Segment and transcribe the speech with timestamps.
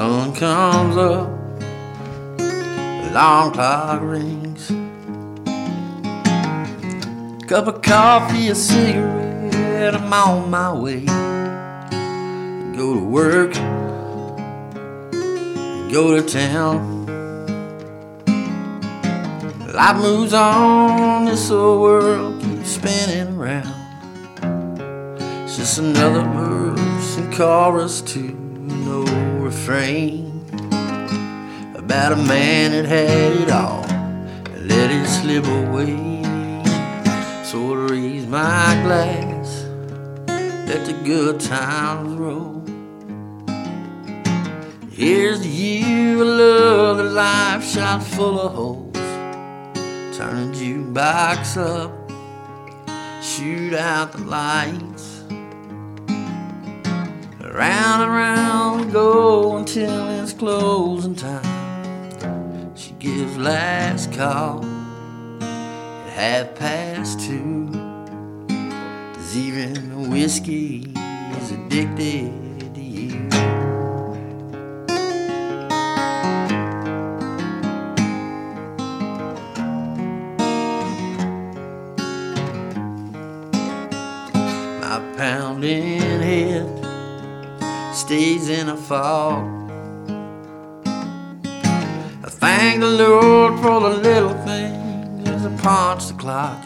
[0.00, 1.28] up.
[3.10, 4.68] Alarm clock rings.
[7.46, 9.94] Cup of coffee, a cigarette.
[9.94, 11.04] I'm on my way.
[12.76, 13.54] Go to work.
[15.92, 17.00] Go to town.
[19.72, 23.74] Life moves on, this old world keeps spinning around.
[25.44, 29.04] It's just another verse and chorus to no
[29.70, 30.44] refrain
[31.76, 36.22] about a man that had it all and let it slip away.
[37.44, 39.64] So I raise my glass,
[40.26, 42.64] let the good times roll.
[44.90, 48.92] Here's to you, a love, life shot full of holes.
[50.16, 51.92] Turn the jukebox up,
[53.22, 55.22] shoot out the lights.
[57.52, 62.74] Round and round go until it's closing time.
[62.74, 64.64] She gives last call
[65.42, 67.68] at half past two.
[69.14, 70.92] Cause even whiskey
[71.38, 73.28] is addicted to you.
[84.80, 86.79] My pounding head
[88.10, 89.70] stays in a fog.
[92.24, 96.60] I thank the Lord for the little things as I punch the clock.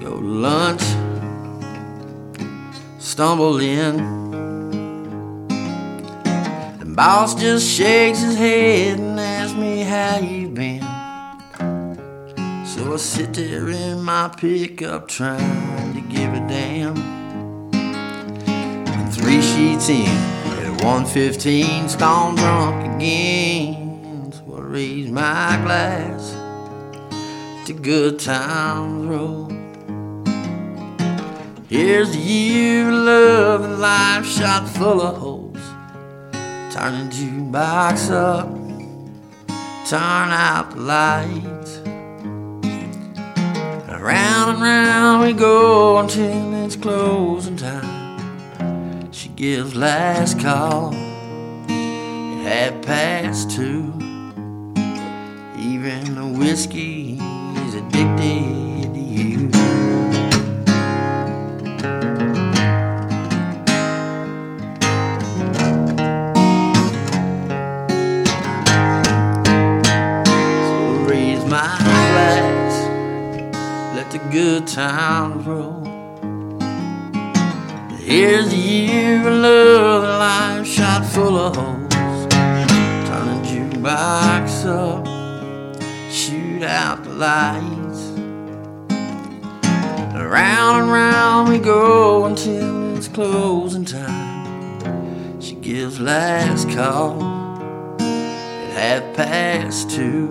[0.00, 0.84] Go to lunch,
[3.00, 3.96] stumble in.
[6.78, 10.82] The boss just shakes his head and asks me how you been.
[12.64, 17.25] So I sit there in my pickup trying to give a damn.
[19.36, 24.32] Three sheets in at 115, stone drunk again.
[24.32, 26.32] So I raise my glass
[27.66, 29.50] to good times roll.
[31.68, 35.58] Here's to you, love, and life shot full of holes.
[36.72, 38.48] Turn the jukebox up,
[39.86, 41.86] turn out the lights.
[44.06, 47.55] Round and round we go until it's closing
[49.36, 50.94] gives last call
[51.68, 53.92] at half past two.
[55.58, 57.18] Even the whiskey
[57.66, 59.50] is addicted to you.
[70.62, 72.86] So raise my glass
[73.94, 75.95] let the good times roll.
[78.06, 82.28] Here's to you, love, and life shot full of holes.
[82.28, 85.04] Turn the jukebox up,
[86.12, 88.02] shoot out the lights.
[90.14, 95.40] Round and round we go until it's closing time.
[95.40, 97.20] She gives last call
[98.00, 100.28] at half past two.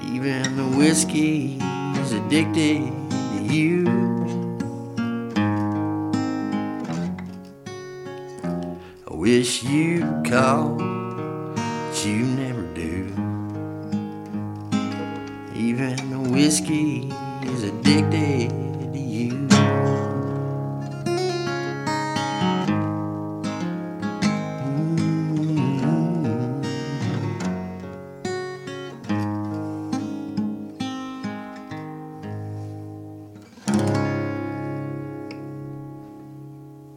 [0.00, 1.58] Even the whiskey
[1.96, 4.21] is addicted to you.
[9.22, 13.06] Wish you'd call, but you never do.
[15.54, 17.08] Even the whiskey
[17.44, 18.71] is addicted